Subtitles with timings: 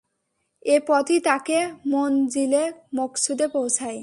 [0.65, 1.57] এ পথই তাকে
[1.87, 2.63] মনযিলে
[2.95, 3.99] মকসুদে পৌঁছায়।